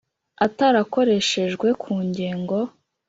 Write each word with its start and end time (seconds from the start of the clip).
Atarakoreshejwe 0.45 1.67
ku 1.81 1.93
ngengo 2.05 2.59